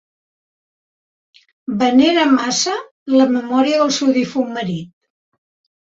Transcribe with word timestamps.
Venera 1.85 2.25
massa 2.33 2.75
la 3.19 3.31
memòria 3.37 3.85
del 3.87 3.97
seu 4.03 4.15
difunt 4.21 4.55
marit. 4.61 4.95